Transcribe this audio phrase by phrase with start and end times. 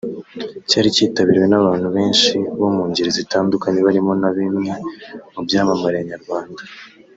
[0.69, 4.71] Cyari kitabiriwe n’abantu benshi bo mu ngeri zitandukanye barimo na bimwe
[5.33, 6.61] mu byamamare nyarwanda